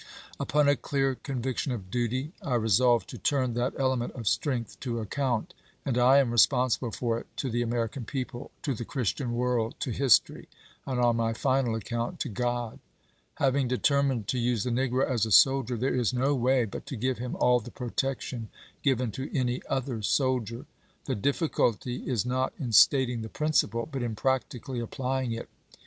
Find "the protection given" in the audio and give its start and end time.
17.59-19.11